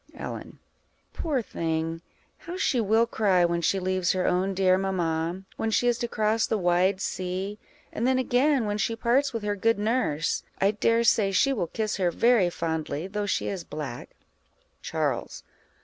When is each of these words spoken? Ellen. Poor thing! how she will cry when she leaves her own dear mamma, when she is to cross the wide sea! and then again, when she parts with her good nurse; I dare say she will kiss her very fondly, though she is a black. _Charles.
Ellen. 0.15 0.57
Poor 1.13 1.43
thing! 1.43 2.01
how 2.35 2.57
she 2.57 2.81
will 2.81 3.05
cry 3.05 3.45
when 3.45 3.61
she 3.61 3.77
leaves 3.79 4.13
her 4.13 4.25
own 4.25 4.55
dear 4.55 4.75
mamma, 4.75 5.43
when 5.57 5.69
she 5.69 5.87
is 5.87 5.99
to 5.99 6.07
cross 6.07 6.47
the 6.47 6.57
wide 6.57 6.99
sea! 6.99 7.59
and 7.93 8.07
then 8.07 8.17
again, 8.17 8.65
when 8.65 8.79
she 8.79 8.95
parts 8.95 9.31
with 9.31 9.43
her 9.43 9.55
good 9.55 9.77
nurse; 9.77 10.41
I 10.59 10.71
dare 10.71 11.03
say 11.03 11.31
she 11.31 11.53
will 11.53 11.67
kiss 11.67 11.97
her 11.97 12.09
very 12.09 12.49
fondly, 12.49 13.05
though 13.05 13.27
she 13.27 13.47
is 13.47 13.61
a 13.61 13.65
black. 13.67 14.09
_Charles. 14.83 15.43